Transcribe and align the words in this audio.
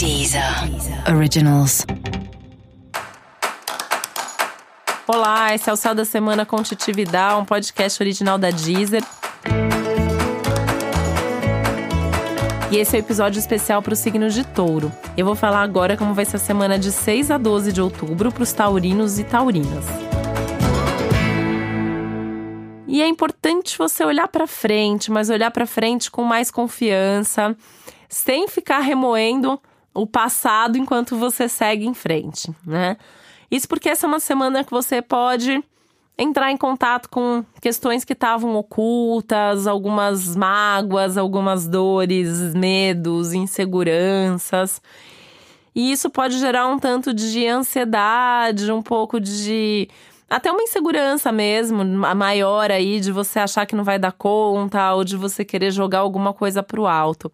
Deezer 0.00 0.42
Originals. 1.14 1.84
Olá, 5.06 5.54
esse 5.54 5.68
é 5.68 5.72
o 5.74 5.76
Céu 5.76 5.94
da 5.94 6.06
Semana 6.06 6.46
com 6.46 6.62
Titividade, 6.62 7.38
um 7.38 7.44
podcast 7.44 8.02
original 8.02 8.38
da 8.38 8.48
Deezer. 8.48 9.04
E 12.72 12.78
esse 12.78 12.96
é 12.96 12.98
o 12.98 13.02
episódio 13.02 13.38
especial 13.38 13.82
para 13.82 13.92
o 13.92 13.96
signo 13.96 14.30
de 14.30 14.42
touro. 14.42 14.90
Eu 15.18 15.26
vou 15.26 15.34
falar 15.34 15.60
agora 15.60 15.98
como 15.98 16.14
vai 16.14 16.24
ser 16.24 16.36
a 16.36 16.40
semana 16.40 16.78
de 16.78 16.90
6 16.90 17.30
a 17.30 17.36
12 17.36 17.70
de 17.70 17.82
outubro 17.82 18.32
para 18.32 18.42
os 18.42 18.52
taurinos 18.54 19.18
e 19.18 19.24
taurinas. 19.24 19.84
E 22.88 23.02
é 23.02 23.06
importante 23.06 23.76
você 23.76 24.02
olhar 24.02 24.28
para 24.28 24.46
frente, 24.46 25.10
mas 25.10 25.28
olhar 25.28 25.50
para 25.50 25.66
frente 25.66 26.10
com 26.10 26.24
mais 26.24 26.50
confiança, 26.50 27.54
sem 28.08 28.48
ficar 28.48 28.78
remoendo 28.78 29.60
o 30.00 30.06
passado 30.06 30.78
enquanto 30.78 31.16
você 31.16 31.48
segue 31.48 31.86
em 31.86 31.92
frente, 31.92 32.50
né? 32.66 32.96
Isso 33.50 33.68
porque 33.68 33.88
essa 33.88 34.06
é 34.06 34.08
uma 34.08 34.20
semana 34.20 34.64
que 34.64 34.70
você 34.70 35.02
pode 35.02 35.62
entrar 36.16 36.50
em 36.50 36.56
contato 36.56 37.08
com 37.10 37.44
questões 37.60 38.04
que 38.04 38.14
estavam 38.14 38.54
ocultas, 38.54 39.66
algumas 39.66 40.34
mágoas, 40.34 41.18
algumas 41.18 41.66
dores, 41.68 42.54
medos, 42.54 43.32
inseguranças. 43.32 44.80
E 45.74 45.92
isso 45.92 46.08
pode 46.08 46.38
gerar 46.38 46.66
um 46.66 46.78
tanto 46.78 47.12
de 47.12 47.46
ansiedade, 47.46 48.70
um 48.72 48.82
pouco 48.82 49.20
de 49.20 49.88
até 50.28 50.50
uma 50.50 50.62
insegurança 50.62 51.32
mesmo, 51.32 51.84
maior 51.84 52.70
aí 52.70 53.00
de 53.00 53.12
você 53.12 53.38
achar 53.38 53.66
que 53.66 53.74
não 53.74 53.84
vai 53.84 53.98
dar 53.98 54.12
conta 54.12 54.94
ou 54.94 55.04
de 55.04 55.16
você 55.16 55.44
querer 55.44 55.70
jogar 55.72 55.98
alguma 55.98 56.32
coisa 56.32 56.62
pro 56.62 56.86
alto. 56.86 57.30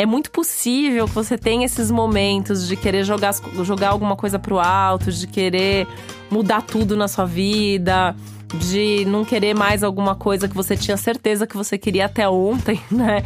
É 0.00 0.06
muito 0.06 0.30
possível 0.30 1.06
que 1.06 1.14
você 1.14 1.36
tenha 1.36 1.66
esses 1.66 1.90
momentos 1.90 2.66
de 2.66 2.74
querer 2.74 3.04
jogar, 3.04 3.34
jogar 3.62 3.90
alguma 3.90 4.16
coisa 4.16 4.38
pro 4.38 4.58
alto, 4.58 5.12
de 5.12 5.26
querer 5.26 5.86
mudar 6.30 6.62
tudo 6.62 6.96
na 6.96 7.06
sua 7.06 7.26
vida, 7.26 8.16
de 8.54 9.04
não 9.04 9.26
querer 9.26 9.54
mais 9.54 9.84
alguma 9.84 10.14
coisa 10.14 10.48
que 10.48 10.54
você 10.54 10.74
tinha 10.74 10.96
certeza 10.96 11.46
que 11.46 11.54
você 11.54 11.76
queria 11.76 12.06
até 12.06 12.26
ontem, 12.26 12.80
né? 12.90 13.22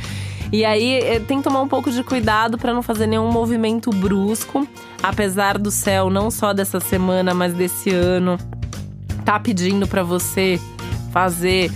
E 0.52 0.64
aí 0.64 0.94
eh, 0.94 1.20
tem 1.20 1.38
que 1.38 1.44
tomar 1.44 1.62
um 1.62 1.68
pouco 1.68 1.92
de 1.92 2.02
cuidado 2.02 2.58
para 2.58 2.74
não 2.74 2.82
fazer 2.82 3.06
nenhum 3.06 3.30
movimento 3.30 3.90
brusco, 3.90 4.66
apesar 5.00 5.58
do 5.58 5.70
céu 5.70 6.10
não 6.10 6.28
só 6.28 6.52
dessa 6.52 6.80
semana, 6.80 7.32
mas 7.32 7.54
desse 7.54 7.90
ano 7.90 8.36
tá 9.24 9.38
pedindo 9.38 9.86
para 9.86 10.02
você 10.02 10.58
fazer 11.12 11.70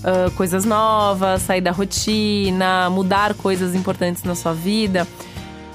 uh, 0.00 0.30
coisas 0.32 0.64
novas, 0.64 1.42
sair 1.42 1.60
da 1.60 1.70
rotina, 1.70 2.88
mudar 2.90 3.34
coisas 3.34 3.74
importantes 3.74 4.22
na 4.24 4.34
sua 4.34 4.52
vida. 4.52 5.06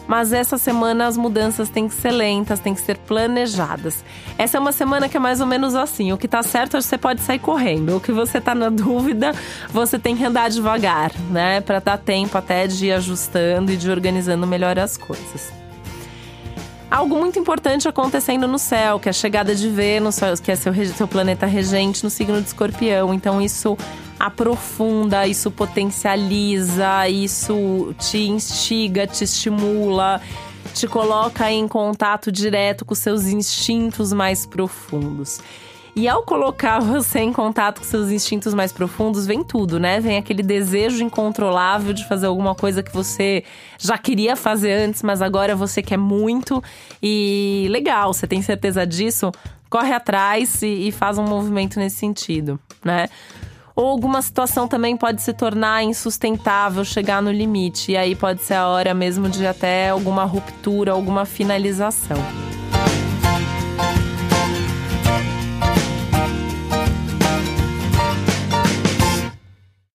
Mas 0.07 0.31
essa 0.31 0.57
semana 0.57 1.07
as 1.07 1.17
mudanças 1.17 1.67
têm 1.67 1.87
que 1.87 1.95
ser 1.95 2.11
lentas, 2.11 2.59
têm 2.59 2.75
que 2.75 2.81
ser 2.81 2.97
planejadas. 2.97 4.03
Essa 4.37 4.57
é 4.57 4.59
uma 4.59 4.71
semana 4.71 5.09
que 5.09 5.17
é 5.17 5.19
mais 5.19 5.41
ou 5.41 5.47
menos 5.47 5.73
assim: 5.73 6.11
o 6.13 6.17
que 6.17 6.27
tá 6.27 6.43
certo 6.43 6.79
você 6.79 6.97
pode 6.97 7.21
sair 7.21 7.39
correndo, 7.39 7.97
o 7.97 7.99
que 7.99 8.11
você 8.11 8.39
tá 8.39 8.53
na 8.53 8.69
dúvida, 8.69 9.33
você 9.69 9.97
tem 9.97 10.15
que 10.15 10.23
andar 10.23 10.49
devagar, 10.49 11.11
né? 11.31 11.59
Para 11.61 11.79
dar 11.79 11.97
tempo 11.97 12.37
até 12.37 12.67
de 12.67 12.87
ir 12.87 12.91
ajustando 12.91 13.71
e 13.71 13.77
de 13.77 13.89
organizando 13.89 14.45
melhor 14.45 14.77
as 14.77 14.95
coisas 14.95 15.64
algo 16.89 17.17
muito 17.17 17.39
importante 17.39 17.87
acontecendo 17.87 18.47
no 18.47 18.59
céu, 18.59 18.99
que 18.99 19.09
é 19.09 19.11
a 19.11 19.13
chegada 19.13 19.55
de 19.55 19.69
Vênus, 19.69 20.19
que 20.43 20.51
é 20.51 20.55
seu, 20.55 20.73
seu 20.85 21.07
planeta 21.07 21.45
regente 21.45 22.03
no 22.03 22.09
signo 22.09 22.41
de 22.41 22.47
Escorpião. 22.47 23.13
Então 23.13 23.41
isso 23.41 23.77
aprofunda, 24.19 25.27
isso 25.27 25.51
potencializa, 25.51 27.07
isso 27.09 27.93
te 27.99 28.27
instiga, 28.27 29.05
te 29.05 29.23
estimula, 29.23 30.21
te 30.73 30.87
coloca 30.87 31.51
em 31.51 31.67
contato 31.67 32.31
direto 32.31 32.85
com 32.85 32.95
seus 32.95 33.25
instintos 33.25 34.13
mais 34.13 34.45
profundos. 34.45 35.39
E 35.95 36.09
ao 36.09 36.23
colocar 36.23 36.79
você 36.79 37.19
em 37.19 37.31
contato 37.31 37.79
com 37.79 37.85
seus 37.85 38.11
instintos 38.11 38.53
mais 38.53 38.73
profundos, 38.73 39.25
vem 39.25 39.43
tudo, 39.43 39.79
né? 39.79 40.01
Vem 40.01 40.17
aquele 40.17 40.43
desejo 40.43 41.01
incontrolável 41.01 41.93
de 41.93 42.05
fazer 42.05 42.25
alguma 42.25 42.53
coisa 42.53 42.83
que 42.83 42.91
você 42.91 43.45
já 43.79 43.97
queria 43.97 44.35
fazer 44.35 44.73
antes, 44.73 45.01
mas 45.01 45.21
agora 45.21 45.55
você 45.55 45.81
quer 45.81 45.97
muito. 45.97 46.61
E 47.01 47.67
legal, 47.69 48.13
você 48.13 48.27
tem 48.27 48.41
certeza 48.41 48.85
disso? 48.85 49.31
Corre 49.69 49.93
atrás 49.93 50.61
e, 50.61 50.89
e 50.89 50.91
faz 50.91 51.17
um 51.17 51.23
movimento 51.23 51.79
nesse 51.79 51.95
sentido, 51.95 52.59
né? 52.83 53.07
ou 53.75 53.87
alguma 53.87 54.21
situação 54.21 54.69
também 54.69 54.95
pode 54.95 55.21
se 55.21 55.33
tornar 55.33 55.83
insustentável, 55.83 56.85
chegar 56.85 57.21
no 57.21 57.31
limite. 57.31 57.91
E 57.91 57.97
aí 57.97 58.15
pode 58.15 58.41
ser 58.41 58.53
a 58.53 58.67
hora 58.67 58.93
mesmo 58.93 59.27
de 59.27 59.45
até 59.45 59.89
alguma 59.89 60.23
ruptura, 60.23 60.93
alguma 60.93 61.25
finalização. 61.25 62.44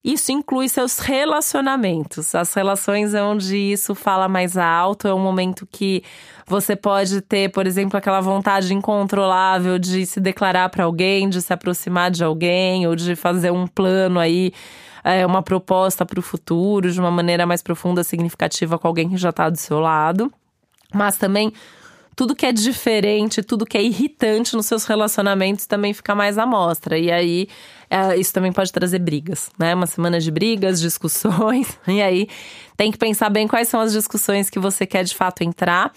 Isso 0.03 0.33
inclui 0.33 0.67
seus 0.69 0.99
relacionamentos. 0.99 2.35
As 2.35 2.55
relações 2.55 3.13
onde 3.15 3.57
isso 3.57 3.95
fala 3.95 4.29
mais 4.29 4.57
alto 4.57 5.07
é 5.07 5.13
um 5.13 5.19
momento 5.19 5.69
que 5.71 6.03
você 6.47 6.75
pode 6.75 7.21
ter, 7.21 7.51
por 7.51 7.67
exemplo, 7.67 7.99
aquela 7.99 8.21
vontade 8.21 8.73
incontrolável 8.73 9.79
de 9.79 10.07
se 10.07 10.19
declarar 10.19 10.71
para 10.71 10.85
alguém, 10.85 11.29
de 11.29 11.43
se 11.43 11.53
aproximar 11.53 12.11
de 12.11 12.25
alguém 12.25 12.87
ou 12.87 12.97
de 12.97 13.15
fazer 13.15 13.51
um 13.51 13.67
plano 13.67 14.19
aí, 14.19 14.53
é, 15.05 15.27
uma 15.27 15.43
proposta 15.43 16.07
para 16.07 16.19
o 16.19 16.23
futuro 16.23 16.91
de 16.91 16.99
uma 16.99 17.11
maneira 17.11 17.47
mais 17.47 17.63
profunda, 17.63 18.03
significativa 18.03 18.79
com 18.79 18.89
alguém 18.89 19.11
que 19.11 19.19
já 19.19 19.29
está 19.29 19.51
do 19.51 19.59
seu 19.59 19.81
lado. 19.81 20.33
Mas 20.95 21.19
também 21.19 21.53
tudo 22.17 22.35
que 22.35 22.45
é 22.45 22.53
diferente, 22.53 23.43
tudo 23.43 23.65
que 23.65 23.79
é 23.79 23.83
irritante 23.83 24.55
nos 24.55 24.67
seus 24.67 24.85
relacionamentos 24.85 25.67
também 25.67 25.95
fica 25.95 26.15
mais 26.15 26.39
à 26.39 26.47
mostra. 26.47 26.99
E 26.99 27.11
aí, 27.11 27.49
é, 27.89 28.17
isso 28.17 28.33
também 28.33 28.53
pode 28.53 28.73
trazer 28.73 28.99
brigas, 28.99 29.51
né? 29.59 29.75
Uma 29.75 29.87
semana 29.87 30.21
de 30.21 30.31
brigas, 30.31 30.81
discussões. 30.83 31.79
E 31.87 32.03
aí, 32.03 32.29
tem 32.77 32.91
que 32.91 32.99
pensar 32.99 33.31
bem 33.31 33.49
quais 33.49 33.69
são 33.69 33.81
as 33.81 33.93
discussões 33.93 34.51
que 34.51 34.59
você 34.59 34.87
quer 34.87 35.05
de 35.05 35.15
fato 35.15 35.43
entrar. 35.43 35.93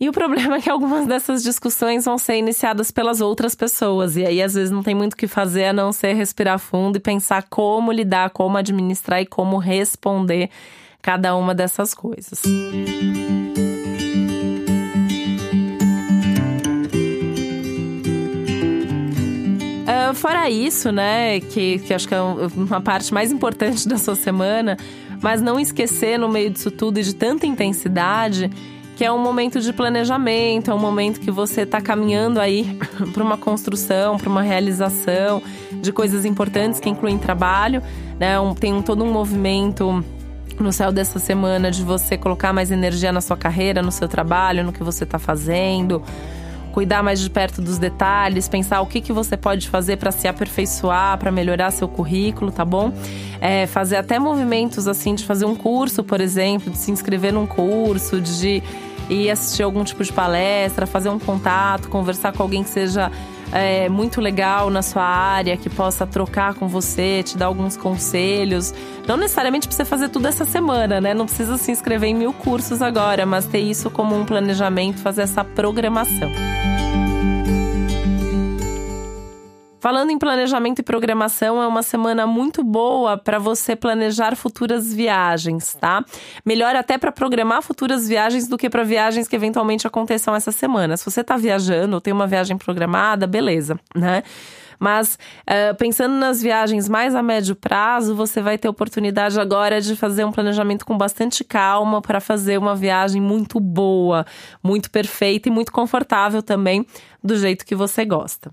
E 0.00 0.08
o 0.08 0.12
problema 0.12 0.56
é 0.56 0.60
que 0.60 0.70
algumas 0.70 1.06
dessas 1.06 1.42
discussões 1.42 2.04
vão 2.04 2.18
ser 2.18 2.36
iniciadas 2.36 2.92
pelas 2.92 3.20
outras 3.20 3.56
pessoas. 3.56 4.16
E 4.16 4.24
aí, 4.24 4.40
às 4.40 4.54
vezes, 4.54 4.70
não 4.70 4.82
tem 4.82 4.94
muito 4.94 5.14
o 5.14 5.16
que 5.16 5.26
fazer 5.26 5.64
a 5.66 5.72
não 5.72 5.90
ser 5.90 6.12
respirar 6.12 6.58
fundo 6.58 6.96
e 6.96 7.00
pensar 7.00 7.44
como 7.48 7.90
lidar, 7.90 8.30
como 8.30 8.56
administrar 8.56 9.20
e 9.20 9.26
como 9.26 9.58
responder 9.58 10.50
cada 11.02 11.34
uma 11.34 11.52
dessas 11.52 11.94
coisas. 11.94 12.42
Música 12.44 13.28
fora 20.18 20.50
isso, 20.50 20.92
né, 20.92 21.40
que, 21.40 21.78
que 21.78 21.94
acho 21.94 22.06
que 22.06 22.14
é 22.14 22.20
uma 22.20 22.80
parte 22.80 23.14
mais 23.14 23.32
importante 23.32 23.88
da 23.88 23.96
sua 23.96 24.14
semana, 24.14 24.76
mas 25.22 25.40
não 25.40 25.58
esquecer 25.58 26.18
no 26.18 26.28
meio 26.28 26.50
disso 26.50 26.70
tudo 26.70 26.98
e 26.98 27.02
de 27.02 27.14
tanta 27.14 27.46
intensidade 27.46 28.50
que 28.98 29.04
é 29.04 29.12
um 29.12 29.18
momento 29.22 29.60
de 29.60 29.72
planejamento, 29.72 30.72
é 30.72 30.74
um 30.74 30.78
momento 30.78 31.20
que 31.20 31.30
você 31.30 31.60
está 31.60 31.80
caminhando 31.80 32.40
aí 32.40 32.76
para 33.14 33.22
uma 33.22 33.36
construção, 33.36 34.18
para 34.18 34.28
uma 34.28 34.42
realização 34.42 35.40
de 35.70 35.92
coisas 35.92 36.24
importantes 36.24 36.80
que 36.80 36.88
incluem 36.88 37.16
trabalho, 37.16 37.80
né? 38.18 38.40
Um, 38.40 38.56
tem 38.56 38.74
um, 38.74 38.82
todo 38.82 39.04
um 39.04 39.12
movimento 39.12 40.04
no 40.58 40.72
céu 40.72 40.90
dessa 40.90 41.20
semana 41.20 41.70
de 41.70 41.84
você 41.84 42.18
colocar 42.18 42.52
mais 42.52 42.72
energia 42.72 43.12
na 43.12 43.20
sua 43.20 43.36
carreira, 43.36 43.82
no 43.82 43.92
seu 43.92 44.08
trabalho, 44.08 44.64
no 44.64 44.72
que 44.72 44.82
você 44.82 45.04
está 45.04 45.16
fazendo 45.16 46.02
cuidar 46.72 47.02
mais 47.02 47.20
de 47.20 47.28
perto 47.28 47.60
dos 47.60 47.78
detalhes, 47.78 48.48
pensar 48.48 48.80
o 48.80 48.86
que, 48.86 49.00
que 49.00 49.12
você 49.12 49.36
pode 49.36 49.68
fazer 49.68 49.96
para 49.96 50.12
se 50.12 50.28
aperfeiçoar, 50.28 51.18
para 51.18 51.30
melhorar 51.30 51.70
seu 51.70 51.88
currículo, 51.88 52.50
tá 52.50 52.64
bom? 52.64 52.92
É, 53.40 53.66
fazer 53.66 53.96
até 53.96 54.18
movimentos 54.18 54.86
assim 54.86 55.14
de 55.14 55.24
fazer 55.24 55.44
um 55.44 55.54
curso, 55.54 56.04
por 56.04 56.20
exemplo, 56.20 56.70
de 56.70 56.78
se 56.78 56.90
inscrever 56.90 57.32
num 57.32 57.46
curso, 57.46 58.20
de 58.20 58.62
ir 59.08 59.30
assistir 59.30 59.62
algum 59.62 59.84
tipo 59.84 60.04
de 60.04 60.12
palestra, 60.12 60.86
fazer 60.86 61.08
um 61.08 61.18
contato, 61.18 61.88
conversar 61.88 62.32
com 62.32 62.42
alguém 62.42 62.62
que 62.62 62.70
seja 62.70 63.10
é, 63.52 63.88
muito 63.88 64.20
legal 64.20 64.70
na 64.70 64.82
sua 64.82 65.04
área, 65.04 65.56
que 65.56 65.70
possa 65.70 66.06
trocar 66.06 66.54
com 66.54 66.68
você, 66.68 67.22
te 67.22 67.36
dar 67.36 67.46
alguns 67.46 67.76
conselhos. 67.76 68.74
Não 69.06 69.16
necessariamente 69.16 69.66
precisa 69.66 69.88
fazer 69.88 70.08
tudo 70.08 70.28
essa 70.28 70.44
semana, 70.44 71.00
né? 71.00 71.14
Não 71.14 71.26
precisa 71.26 71.56
se 71.56 71.70
inscrever 71.70 72.10
em 72.10 72.14
mil 72.14 72.32
cursos 72.32 72.82
agora, 72.82 73.24
mas 73.24 73.46
ter 73.46 73.60
isso 73.60 73.90
como 73.90 74.16
um 74.16 74.24
planejamento, 74.24 74.98
fazer 75.00 75.22
essa 75.22 75.42
programação. 75.42 76.30
Falando 79.80 80.10
em 80.10 80.18
planejamento 80.18 80.80
e 80.80 80.82
programação, 80.82 81.62
é 81.62 81.66
uma 81.66 81.84
semana 81.84 82.26
muito 82.26 82.64
boa 82.64 83.16
para 83.16 83.38
você 83.38 83.76
planejar 83.76 84.34
futuras 84.34 84.92
viagens, 84.92 85.74
tá? 85.74 86.04
Melhor 86.44 86.74
até 86.74 86.98
para 86.98 87.12
programar 87.12 87.62
futuras 87.62 88.08
viagens 88.08 88.48
do 88.48 88.58
que 88.58 88.68
para 88.68 88.82
viagens 88.82 89.28
que 89.28 89.36
eventualmente 89.36 89.86
aconteçam 89.86 90.34
essa 90.34 90.50
semana. 90.50 90.96
Se 90.96 91.04
você 91.04 91.20
está 91.20 91.36
viajando 91.36 91.94
ou 91.94 92.00
tem 92.00 92.12
uma 92.12 92.26
viagem 92.26 92.58
programada, 92.58 93.24
beleza, 93.24 93.78
né? 93.94 94.24
Mas 94.80 95.18
uh, 95.48 95.76
pensando 95.76 96.14
nas 96.14 96.42
viagens 96.42 96.88
mais 96.88 97.14
a 97.14 97.22
médio 97.22 97.54
prazo, 97.54 98.14
você 98.14 98.40
vai 98.40 98.58
ter 98.58 98.68
oportunidade 98.68 99.38
agora 99.40 99.80
de 99.80 99.94
fazer 99.94 100.24
um 100.24 100.32
planejamento 100.32 100.84
com 100.84 100.96
bastante 100.96 101.44
calma 101.44 102.00
para 102.00 102.20
fazer 102.20 102.58
uma 102.58 102.74
viagem 102.74 103.20
muito 103.20 103.60
boa, 103.60 104.24
muito 104.62 104.90
perfeita 104.90 105.48
e 105.48 105.52
muito 105.52 105.72
confortável 105.72 106.42
também, 106.42 106.86
do 107.22 107.36
jeito 107.36 107.64
que 107.64 107.74
você 107.74 108.04
gosta. 108.04 108.52